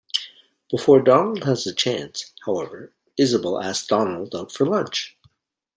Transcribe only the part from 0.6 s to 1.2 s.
Before